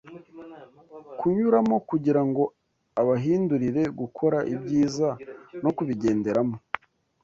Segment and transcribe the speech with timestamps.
[1.19, 2.43] kunyuramo kugira ngo
[3.01, 5.09] abahindurire gukora ibyiza
[5.63, 6.55] no kubigenderamo